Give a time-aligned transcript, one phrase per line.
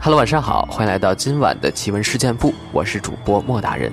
[0.00, 3.92] Hello，晚上好，欢迎来到今晚的奇闻事件部，我是主播莫大人。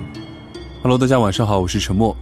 [0.80, 2.16] Hello，大家晚上好，我是陈默。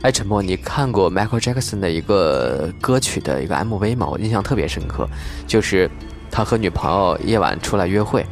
[0.00, 4.08] 哎，陈默，你看过 Michael Jackson 的一个歌曲的一个 MV 吗？
[4.10, 5.06] 我印象特别深刻，
[5.46, 5.90] 就是
[6.30, 8.24] 他和女朋友夜晚出来约会，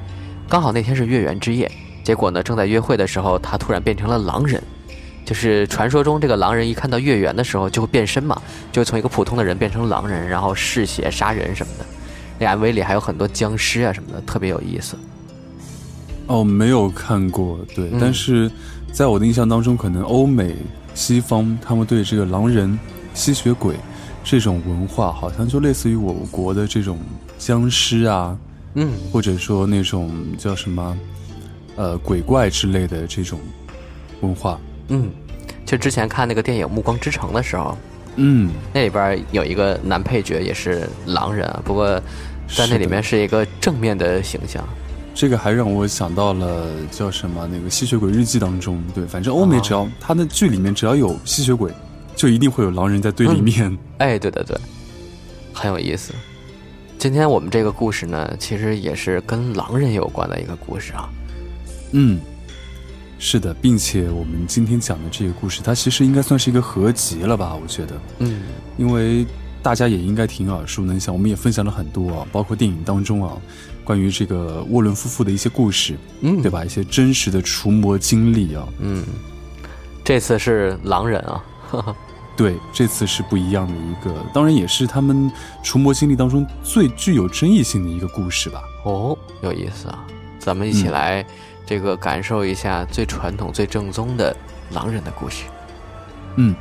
[0.49, 1.71] 刚好那天是月圆之夜，
[2.03, 4.61] 结果呢，正在约会的时候，他突然变成了狼人。
[5.27, 8.41] 就是传说中这个狼人一看到月圆的时候就会变身嘛，
[8.73, 11.85] 就会从一个普通的人变成狼人，然后嗜血杀人什么的。
[12.41, 14.97] 那 MV 里还有很多僵尸啊什么的，特别有意思。
[16.27, 18.51] 哦，没有看过，对，嗯但是
[18.91, 20.57] 在我的印象当中，可能欧美、
[20.95, 22.79] 西方他们对这个狼人、
[23.15, 23.77] 吸血鬼
[24.25, 26.99] 这种文化，好像就类似于我国的这种
[27.37, 28.39] 僵尸啊，
[28.75, 30.97] 嗯，或者说那种叫什么，
[31.77, 33.39] 呃，鬼怪之类的这种
[34.21, 34.59] 文化。
[34.89, 35.11] 嗯，
[35.67, 37.77] 就之前看那个电影《暮光之城》的时候，
[38.17, 42.01] 嗯，那里边有一个男配角也是狼人啊，不过
[42.55, 44.67] 在那里面是一个正面的形象。
[45.15, 51.73] 这个还让我想到了叫什么那个《吸血鬼日记》当中，对，反正欧美只要、他的剧里面只要有吸血鬼，
[52.15, 53.77] 就一定会有狼人在对立面。
[53.99, 54.57] 哎，对对对，
[55.53, 56.15] 很有意思。
[56.97, 61.09] 今天我们这个故事呢，其实也是跟狼人有关的一个故事啊。
[61.93, 62.21] 嗯，
[63.19, 67.55] 是的，并且我们今天讲的这个故事，它其实应该算是一个合集了吧？
[67.61, 68.43] 我觉得，嗯
[68.79, 69.27] 因为
[69.63, 73.37] 大家也应该挺耳熟能详，我们也分享了很多啊，包括电影当中啊，
[73.85, 76.65] 关于这个沃伦夫妇的一些故事，嗯，对吧？
[76.65, 78.67] 一些真实的除魔经历啊。
[78.79, 79.05] 嗯，
[80.05, 81.45] 这次是狼人啊。
[81.71, 81.97] 呵 呵
[82.37, 85.31] 对，这次是不一样的一个，当然也是他们
[85.63, 88.63] 除魔经历当中最具有争议性的一个故事吧。
[88.85, 90.07] 哦，有意思啊！
[90.39, 91.27] 咱们一起嗯来
[91.67, 94.35] 这个感受一下最传统、最正宗的
[94.73, 95.45] 狼人的故事。
[96.37, 96.55] 嗯，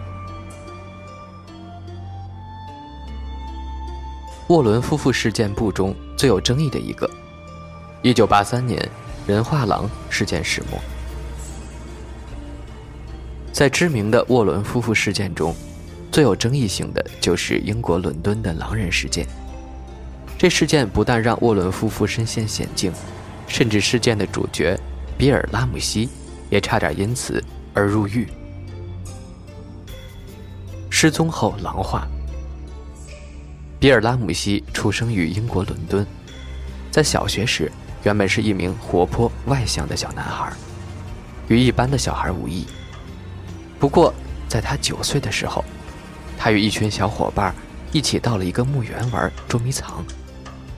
[4.49, 7.07] 沃伦夫妇事件簿中最有争议的一个，
[8.01, 8.83] 一九八三年
[9.27, 10.79] 人画廊事件始末。
[13.53, 15.55] 在知名的沃伦夫妇事件中，
[16.11, 19.23] 最有争议性的就是英国伦敦的狼人事件。
[20.35, 22.91] 这事件不但让沃伦夫妇身陷险境，
[23.47, 24.75] 甚至事件的主角
[25.15, 26.09] 比尔·拉姆西
[26.49, 28.27] 也差点因此而入狱。
[30.89, 32.07] 失踪后狼化。
[33.79, 36.05] 比尔·拉姆西出生于英国伦敦，
[36.91, 37.71] 在小学时
[38.03, 40.51] 原本是一名活泼外向的小男孩，
[41.47, 42.67] 与一般的小孩无异。
[43.79, 44.13] 不过，
[44.49, 45.63] 在他九岁的时候，
[46.37, 47.55] 他与一群小伙伴
[47.93, 50.03] 一起到了一个墓园玩捉迷藏，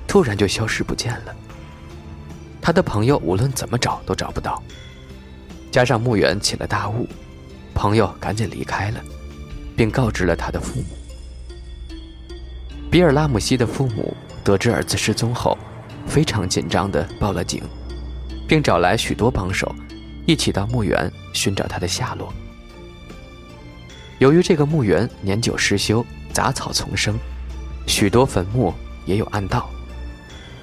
[0.07, 1.35] 突然就消失不见了。
[2.61, 4.61] 他的朋友无论怎么找都找不到，
[5.71, 7.07] 加上墓园起了大雾，
[7.73, 9.01] 朋友赶紧离开了，
[9.75, 10.85] 并告知了他的父母。
[12.91, 14.13] 比尔·拉姆西的父母
[14.43, 15.57] 得知儿子失踪后，
[16.05, 17.63] 非常紧张地报了警，
[18.45, 19.73] 并找来许多帮手，
[20.27, 22.33] 一起到墓园寻找他的下落。
[24.19, 27.17] 由于这个墓园年久失修，杂草丛生，
[27.87, 28.73] 许多坟墓
[29.05, 29.69] 也有暗道，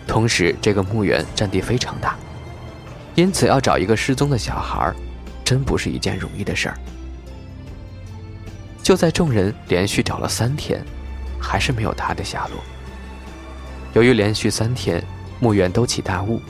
[0.06, 2.14] 同时这个墓园占地非常大，
[3.14, 4.94] 因此要找一个失踪的小孩，
[5.42, 6.78] 真不是一件容易的事儿。
[8.82, 10.84] 就在众人连续找了三天，
[11.48, 12.62] 还是没有他的下落。
[13.94, 15.02] 由于连续三天
[15.40, 16.42] 墓园都起大雾，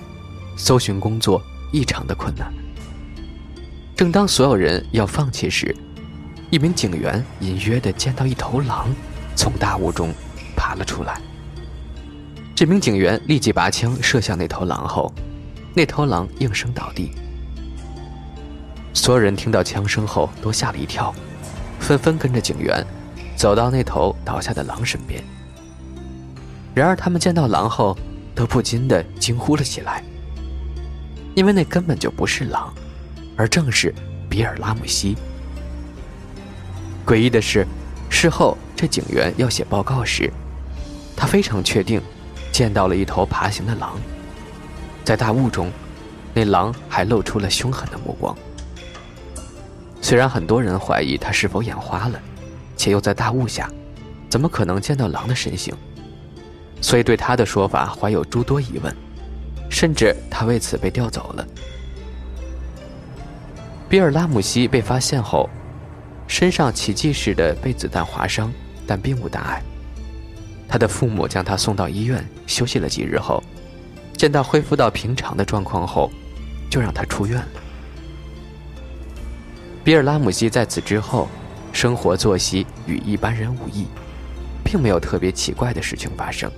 [0.57, 1.41] 搜寻工作
[1.73, 2.53] 异常的困难。
[3.95, 5.75] 正当所有人要放弃时，
[6.51, 8.89] 一名警员隐约地见到一头狼
[9.37, 10.13] 从大雾中
[10.57, 11.21] 爬了出来。
[12.57, 15.15] 这名警员立即拔枪射向那头狼后，
[15.75, 17.13] 那头狼应声倒地。
[18.93, 21.15] 所有人听到枪声后都吓了一跳，
[21.79, 22.85] 纷纷跟着警员
[23.39, 25.23] 走到那头倒下的狼身边。
[26.75, 27.97] 然而，他们见到狼后，
[28.35, 30.03] 都不禁地惊呼了起来，
[31.37, 32.75] 因为那根本就不是狼，
[33.37, 33.95] 而正是
[34.29, 35.17] 比尔·拉姆西。
[37.07, 37.65] 诡异的是，
[38.11, 40.33] 事后这警员要写报告时，
[41.17, 42.03] 他非常确定
[42.51, 43.97] 见到了一头爬行的狼，
[45.05, 45.71] 在大雾中，
[46.35, 48.37] 那狼还露出了凶狠的目光。
[50.03, 52.21] 虽然很多人怀疑他是否眼花了，
[52.79, 53.71] 且又在大雾下，
[54.31, 55.75] 怎么可能见到狼的身形？
[56.81, 58.97] 所以对他的说法怀有诸多疑问，
[59.69, 61.47] 甚至他为此被调走了。
[63.89, 65.51] 比尔·拉姆西被发现后，
[66.29, 68.53] 身上奇迹似的被子弹划伤，
[68.87, 69.63] 但并无大碍。
[70.69, 73.43] 他的父母将他送到医院休息了几日后，
[74.17, 76.11] 见到恢复到平常的状况后，
[76.71, 77.49] 就让他出院了。
[79.83, 81.27] 比尔·拉姆西在此之后，
[81.81, 83.87] 生活作息与一般人无异，
[84.65, 86.51] 并没有特别奇怪的事情发生。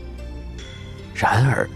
[1.14, 1.68] 然而，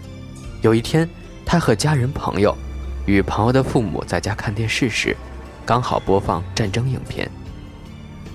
[0.63, 1.07] 有一天，
[1.45, 2.57] 他和家人朋友
[3.05, 5.15] 与朋友的父母在家看电视时，
[5.63, 7.29] 刚好播放战争影片。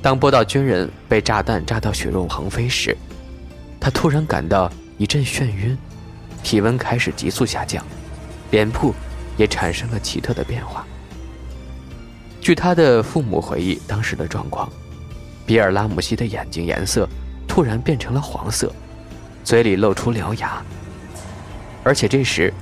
[0.01, 2.97] 当播到军人被炸弹炸到血肉横飞时，
[3.81, 5.77] 他突然感到一阵眩晕，
[6.45, 7.85] 体温开始急速下降，
[8.53, 8.95] 脸部
[9.37, 10.87] 也产生了奇特的变化。
[12.41, 14.71] 据他的父母回忆当时的状况，
[15.51, 17.09] 比尔拉姆西的眼睛颜色
[17.49, 18.73] 突然变成了黄色，
[19.43, 20.63] 嘴里露出獠牙。
[21.83, 22.55] 而且这时，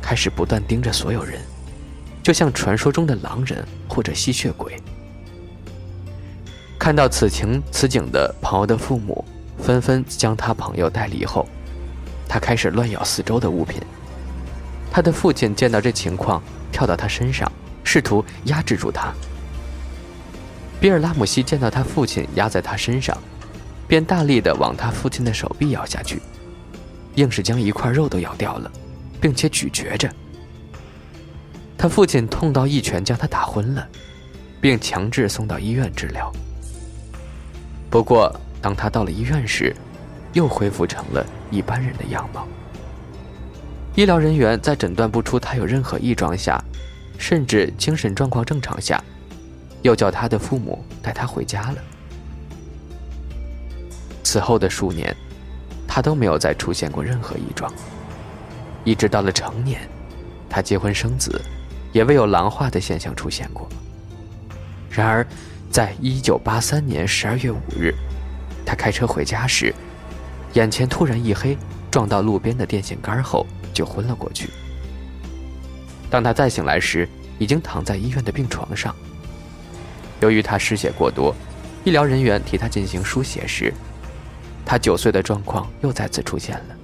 [0.00, 1.40] 开始不断盯着所有人，
[2.22, 4.76] 就像传说中的狼人或者吸血鬼。
[6.78, 9.24] 看到此情此景的朋友的父母
[9.58, 11.48] 纷纷将他朋友带离后，
[12.28, 13.82] 他开始乱咬四周的物品。
[14.88, 16.40] 他的父亲见到这情况，
[16.70, 17.50] 跳到他身上，
[17.82, 19.12] 试图压制住他。
[20.86, 23.18] 比尔拉姆西见到他父亲压在他身上，
[23.88, 26.22] 便大力的往他父亲的手臂咬下去。
[27.16, 28.70] 硬是将一块肉都咬掉了，
[29.20, 30.08] 并且咀嚼着。
[31.76, 33.84] 他父亲痛到一拳将他打昏了，
[34.60, 36.32] 并强制送到医院治疗。
[37.90, 39.74] 不过，当他到了医院时，
[40.34, 42.46] 又恢复成了一般人的样貌。
[43.96, 46.62] 医疗人员在诊断不出他有任何异状下，
[47.18, 49.02] 甚至精神状况正常下，
[49.82, 51.76] 又叫他的父母带他回家了。
[54.22, 55.14] 此后的数年。
[55.88, 57.72] 他都没有再出现过任何异状，
[58.84, 59.88] 一直到了成年，
[60.46, 61.40] 他结婚生子，
[61.90, 63.66] 也未有狼化的现象出现过。
[64.90, 65.26] 然而，
[65.70, 67.94] 在一九八三年十二月五日，
[68.66, 69.74] 他开车回家时，
[70.52, 71.56] 眼前突然一黑，
[71.90, 74.50] 撞到路边的电线杆后就昏了过去。
[76.10, 77.08] 当他再醒来时，
[77.38, 78.94] 已经躺在医院的病床上。
[80.20, 81.34] 由于他失血过多，
[81.84, 83.72] 医疗人员替他进行输血时。
[84.64, 86.76] 他九岁的状况又再次出现了，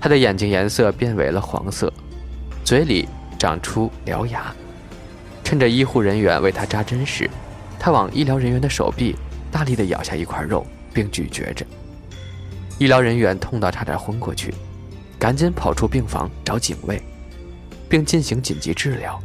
[0.00, 1.92] 他的眼睛颜色变为了黄色，
[2.64, 4.52] 嘴里长出獠牙。
[5.44, 7.30] 趁着医护人员为他扎针时，
[7.78, 9.14] 他往医疗人员的手臂
[9.52, 11.64] 大力地咬下一块肉，并咀嚼着。
[12.78, 14.52] 医疗人员痛到差点昏过去，
[15.16, 17.00] 赶紧跑出病房找警卫，
[17.88, 19.22] 并进行紧急治疗。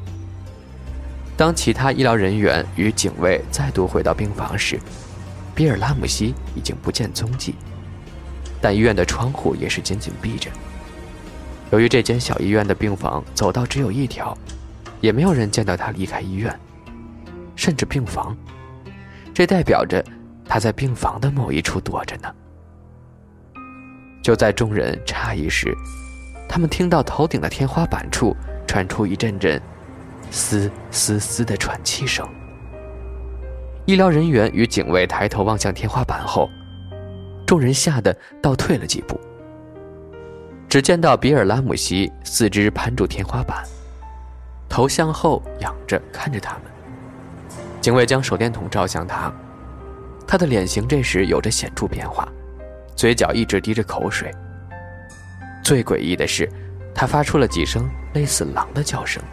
[1.39, 4.77] 当其他医疗人员与警卫再度回到病房时，
[5.55, 7.55] 比尔拉姆西已经不见踪迹，
[8.59, 10.49] 但医院的窗户也是紧紧闭着。
[11.71, 14.37] 由于这间小医院的病房走道只有一条，
[14.99, 16.53] 也没有人见到他离开医院，
[17.55, 18.35] 甚至病房，
[19.33, 20.03] 这代表着
[20.43, 22.29] 他在病房的某一处躲着呢。
[24.21, 25.73] 就在众人诧异时，
[26.49, 28.35] 他们听到头顶的天花板处
[28.67, 29.61] 传出一阵阵
[30.31, 32.27] “嘶嘶嘶”的喘气声。
[33.85, 36.49] 医疗人员与警卫抬头望向天花板后，
[37.45, 39.19] 众人吓得倒退了几步。
[40.67, 43.63] 只见到比尔拉姆西四肢攀住天花板，
[44.69, 46.63] 头向后仰着看着他们。
[47.81, 49.33] 警卫将手电筒照向他，
[50.27, 52.27] 他的脸型这时有着显著变化，
[52.95, 54.31] 嘴角一直滴着口水。
[55.63, 56.47] 最诡异的是，
[56.93, 59.23] 他发出了几声类似狼的叫声。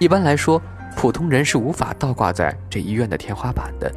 [0.00, 0.60] 一般来说。
[0.96, 3.90] 普通人是无法倒挂在这医院的天花板的，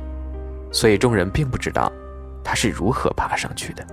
[0.72, 1.92] 所以众人并不知道
[2.44, 3.86] 他是如何爬上去的。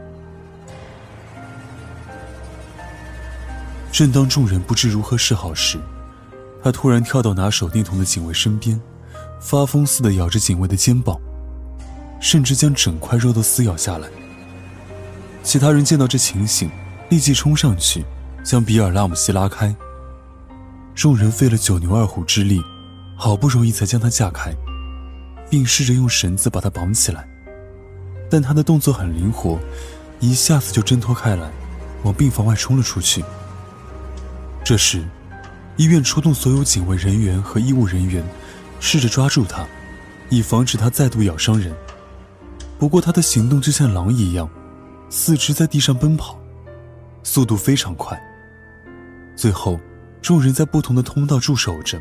[3.91, 5.79] 正当众人不知如何是好时，
[6.63, 8.79] 他突然跳到拿手电筒的警卫身边，
[9.41, 11.19] 发疯似的咬着警卫的肩膀，
[12.21, 14.07] 甚至将整块肉都撕咬下来。
[15.43, 16.71] 其他人见到这情形，
[17.09, 18.05] 立即冲上去
[18.45, 19.75] 将比尔拉姆西拉开。
[20.95, 22.61] 众人费了九牛二虎之力。
[23.17, 24.51] 好不容易才将他架开，
[25.51, 27.29] 并试着用绳子把他绑起来，
[28.31, 29.59] 但他的动作很灵活，
[30.21, 31.51] 一下子就挣脱开来，
[32.03, 33.23] 往病房外冲了出去。
[34.65, 35.05] 这时，
[35.77, 38.25] 医院出动所有警卫人员和医务人员，
[38.81, 39.67] 试着抓住他，
[40.31, 41.77] 以防止他再度咬伤人。
[42.79, 44.49] 不过他的行动就像狼一样，
[45.11, 46.41] 四肢在地上奔跑，
[47.23, 48.19] 速度非常快。
[49.37, 49.79] 最后，
[50.23, 52.01] 众人在不同的通道驻守着。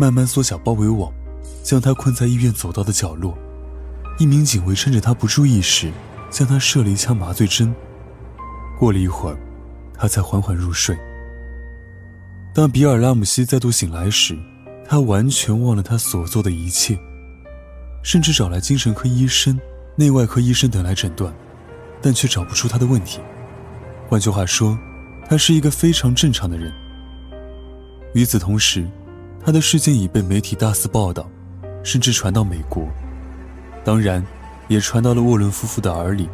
[0.00, 1.12] 慢慢缩小包围网，
[1.64, 3.36] 将他困在医院走道的角落。
[4.16, 5.90] 一名警卫趁着他不注意时，
[6.30, 7.74] 向他射了一枪麻醉针。
[8.78, 9.36] 过了一会儿，
[9.98, 10.96] 他才缓缓入睡。
[12.54, 14.38] 当比尔拉姆西再度醒来时，
[14.86, 16.96] 他完全忘了他所做的一切，
[18.04, 19.58] 甚至找来精神科医生、
[19.96, 21.34] 内外科医生等来诊断，
[22.00, 23.18] 但却找不出他的问题。
[24.08, 24.78] 换句话说，
[25.28, 26.72] 他是一个非常正常的人。
[28.14, 28.86] 与此同时，
[29.44, 31.28] 他的事件已被媒体大肆报道，
[31.82, 32.88] 甚至传到美国，
[33.84, 34.24] 当然，
[34.66, 36.28] 也传到了沃伦夫妇的耳里。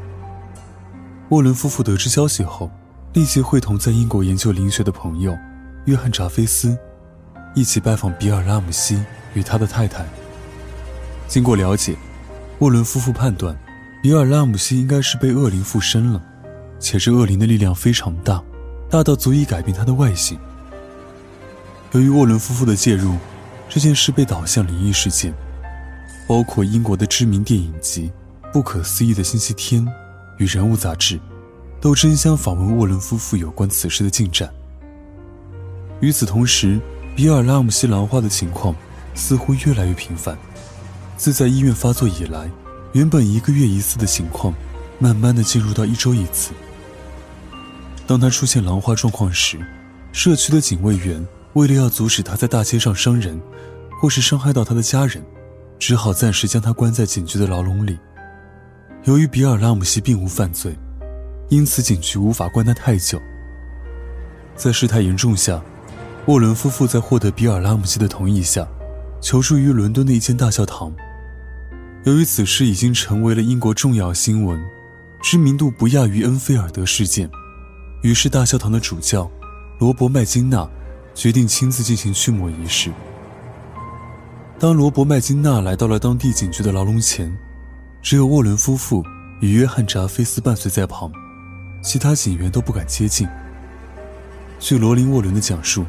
[1.31, 2.71] 沃伦夫妇得知消息后，
[3.13, 5.37] 立即会同在英国研究灵学的朋友
[5.87, 6.77] 约翰·扎菲斯
[7.55, 9.03] 一起拜访比尔·拉姆西
[9.35, 10.05] 与他的太太。
[11.27, 11.97] 经过了解，
[12.59, 13.57] 沃伦夫妇判断，
[14.03, 16.23] 比尔·拉姆西应该是被恶灵附身了，
[16.79, 18.43] 且这恶灵的力量非常大，
[18.89, 20.39] 大到足以改变他的外形。
[21.95, 23.15] 由于沃伦夫妇的介入，
[23.69, 25.33] 这件事被导向灵异事件，
[26.27, 28.11] 包括英国的知名电影集
[28.53, 29.81] 《不可思议的星期天》
[30.39, 31.21] 与《人物》杂志。
[31.81, 34.51] 都争相访问沃伦夫妇有关此事的进展。
[36.01, 36.81] 与此同时，
[37.15, 38.75] 比尔·拉姆西狼化的情况
[39.15, 40.37] 似乎越来越频繁。
[41.17, 42.51] 自在医院发作以来，
[42.95, 44.53] 原本一个月一次的情况，
[44.99, 46.53] 慢慢的进入到一周一次。
[48.05, 49.61] 当他出现狼化状况时，
[50.11, 51.25] 社区的警卫员
[51.55, 53.41] 为了要阻止他在大街上伤人，
[54.01, 55.25] 或是伤害到他的家人，
[55.79, 57.99] 只好暂时将他关在警局的牢笼里。
[59.05, 60.77] 由于比尔·拉姆西并无犯罪。
[61.51, 63.21] 因此，警局无法关他太久。
[64.57, 65.63] 在事态严重下，
[66.27, 68.67] 沃伦夫妇在获得比尔·拉姆西的同意下，
[69.21, 70.91] 求助于伦敦的一间大教堂。
[72.05, 74.59] 由于此事已经成为了英国重要新闻，
[75.23, 77.31] 知名度不亚于恩菲尔德事件，
[78.03, 79.31] 于是大教堂的主教
[79.79, 80.67] 罗伯·麦金纳
[81.15, 82.91] 决定亲自进行驱魔仪式。
[84.59, 87.35] 当罗伯·麦金纳来到了当地警局的牢笼前，
[88.03, 89.05] 只有沃伦夫妇
[89.41, 91.11] 与约翰·扎菲斯伴随在旁。
[91.83, 93.29] 其他警员都不敢接近。
[94.59, 95.85] 据罗琳·沃伦的讲述，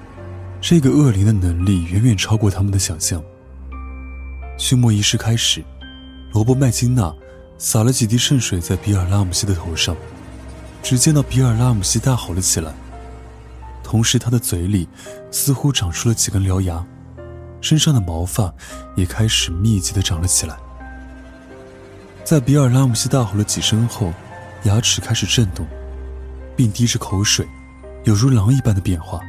[0.60, 3.24] 这个恶灵的能力远远超过他们的想象。
[4.58, 5.64] 驱魔仪式开始，
[6.34, 7.14] 罗伯·麦金纳
[7.58, 9.96] 洒了几滴圣水在比尔·拉姆西的头上，
[10.84, 12.74] 只见到比尔·拉姆西大吼了起来，
[13.86, 14.90] 同时他的嘴里
[15.30, 16.84] 似乎长出了几根獠牙，
[17.62, 18.52] 身上的毛发
[18.96, 20.58] 也开始密集的长了起来。
[22.24, 24.12] 在比尔·拉姆西大吼了几声后，
[24.64, 25.66] 牙齿开始震动。
[26.58, 27.46] 并滴着口水，
[28.06, 29.20] 有如狼一般的变化。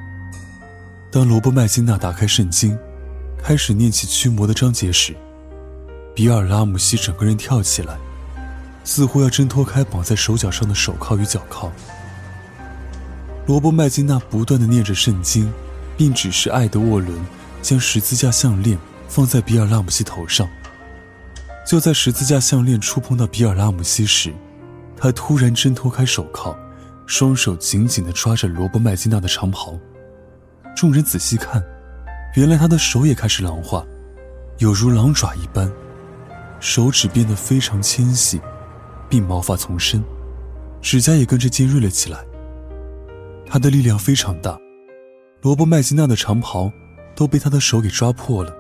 [1.10, 2.78] 当罗伯·麦金纳打开圣经，
[3.42, 5.12] 开始念起驱魔的章节时，
[6.14, 7.98] 比尔·拉姆西整个人跳起来，
[8.84, 11.72] 似乎要挣脱开绑在手脚上的手铐与脚铐。
[13.46, 15.52] 罗伯·麦金纳不断的念着圣经，
[15.96, 17.16] 并指示艾德沃伦
[17.62, 18.76] 将十字架项链
[19.08, 20.48] 放在比尔·拉姆西头上。
[21.64, 24.34] 就在十字架项链触碰到比尔·拉姆西时，
[24.96, 26.56] 他突然挣脱开手铐。
[27.06, 29.78] 双手紧紧地抓着罗伯·麦金纳的长袍，
[30.74, 31.64] 众人仔细看，
[32.34, 33.86] 原来他的手也开始狼化，
[34.58, 35.70] 有如狼爪一般，
[36.58, 38.40] 手指变得非常纤细，
[39.08, 40.02] 并毛发丛生，
[40.82, 42.18] 指甲也跟着尖锐了起来。
[43.46, 44.58] 他的力量非常大，
[45.40, 46.70] 罗伯·麦金纳的长袍
[47.14, 48.52] 都被他的手给抓破了，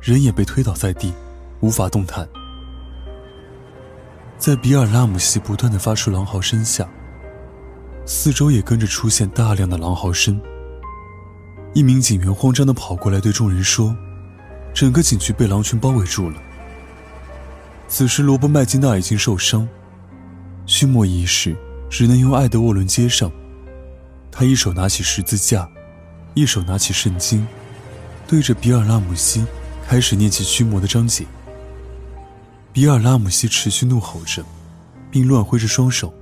[0.00, 1.12] 人也被推倒在地，
[1.60, 2.28] 无法动弹。
[4.36, 6.88] 在比尔·拉姆西不断的发出狼嚎声下。
[8.06, 10.38] 四周也跟着出现大量的狼嚎声。
[11.72, 13.96] 一名警员慌张的跑过来对众人说
[14.74, 16.36] ：“整个警局被狼群包围住了。”
[17.88, 19.66] 此时，罗伯·麦金纳已经受伤，
[20.66, 21.56] 驱魔仪式
[21.88, 23.32] 只能由艾德沃伦接上。
[24.36, 25.70] 他一手拿起十字架，
[26.34, 27.46] 一手拿起圣经，
[28.26, 29.46] 对着比尔·拉姆西
[29.86, 31.24] 开始念起驱魔的章节。
[32.72, 34.44] 比尔·拉姆西持续怒吼着，
[35.08, 36.12] 并乱挥着双手。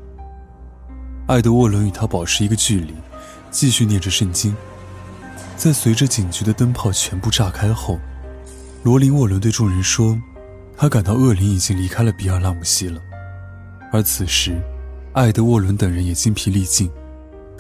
[1.26, 2.92] 艾德沃伦与他保持一个距离，
[3.50, 4.54] 继续念着圣经。
[5.56, 7.98] 在随着警局的灯泡全部炸开后，
[8.82, 10.20] 罗琳沃伦对众人说
[10.76, 13.00] ：“他感到恶灵已经离开了比尔拉姆西了。”
[13.90, 14.60] 而此时，
[15.14, 16.90] 艾德沃伦等人也精疲力尽，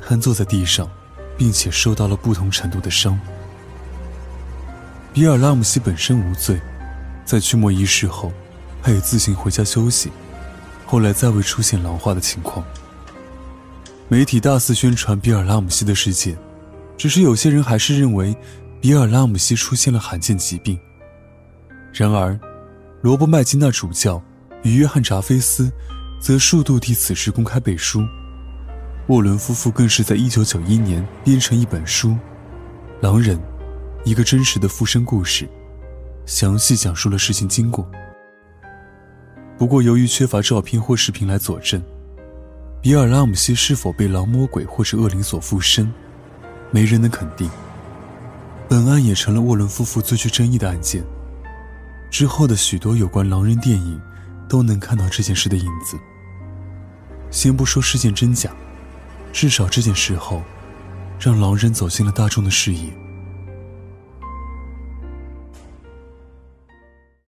[0.06, 0.90] 瘫坐在地上，
[1.38, 3.18] 并且受到了不同程度的伤。
[5.12, 6.60] 比尔拉姆西本身无罪，
[7.24, 8.32] 在驱魔仪式后，
[8.82, 10.10] 他也自行回家休息。
[10.86, 12.64] 后来再未出现狼化的情况。
[14.08, 16.36] 媒体大肆宣传比尔·拉姆西的事件，
[16.98, 18.36] 只是有些人还是认为
[18.80, 20.78] 比尔·拉姆西出现了罕见疾病。
[21.92, 22.38] 然而，
[23.00, 24.22] 罗伯·麦金纳主教
[24.62, 25.72] 与约翰·查菲斯
[26.20, 28.06] 则数度替此事公开背书。
[29.12, 32.08] 沃伦夫妇更是在1991年编成一本书
[33.02, 33.38] 《狼人：
[34.06, 35.44] 一个真实的附身故事》，
[36.24, 37.86] 详细讲述了事情经过。
[39.58, 41.82] 不过，由于缺乏照片或视频来佐证。
[42.80, 45.92] 比尔·拉姆西是否被狼魔鬼或者恶灵所附身，
[46.70, 47.50] 没人能肯定。
[48.66, 51.04] 本案也成了沃伦夫妇最具争议的案件。
[52.10, 54.00] 之后的许多有关狼人电影，
[54.48, 55.98] 都能看到这件事的影子。
[57.30, 58.50] 先不说事件真假，
[59.32, 60.42] 至少这件事后，
[61.18, 62.90] 让狼人走进了大众的视野。